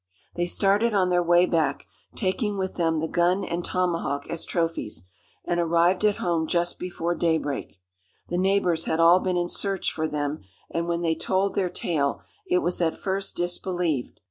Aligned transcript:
They 0.33 0.47
started 0.47 0.95
on 0.95 1.11
their 1.11 1.21
way 1.21 1.45
back, 1.45 1.85
taking 2.15 2.57
with 2.57 2.73
them 2.73 2.99
the 3.01 3.07
gun 3.07 3.43
and 3.45 3.63
tomahawk 3.63 4.27
as 4.31 4.43
trophies, 4.45 5.03
and 5.45 5.59
arrived 5.59 6.03
at 6.03 6.15
home 6.15 6.47
just 6.47 6.79
before 6.79 7.13
day 7.13 7.37
break. 7.37 7.79
The 8.27 8.39
neighbours 8.39 8.85
had 8.85 8.99
all 8.99 9.19
been 9.19 9.37
in 9.37 9.47
search 9.47 9.91
for 9.93 10.07
them, 10.07 10.39
and 10.71 10.87
when 10.87 11.01
they 11.01 11.13
told 11.13 11.53
their 11.53 11.69
tale, 11.69 12.23
it 12.47 12.63
was 12.63 12.81
at 12.81 12.97
first 12.97 13.35
disbelieved. 13.35 14.19